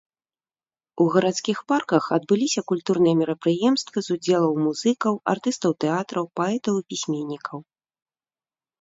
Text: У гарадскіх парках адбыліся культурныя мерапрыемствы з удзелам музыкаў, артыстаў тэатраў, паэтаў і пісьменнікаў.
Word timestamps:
У 1.03 1.05
гарадскіх 1.15 1.57
парках 1.71 2.07
адбыліся 2.17 2.59
культурныя 2.73 3.15
мерапрыемствы 3.21 3.97
з 4.09 4.19
удзелам 4.19 4.57
музыкаў, 4.71 5.13
артыстаў 5.37 5.71
тэатраў, 5.87 6.25
паэтаў 6.41 6.75
і 6.85 6.87
пісьменнікаў. 6.93 7.57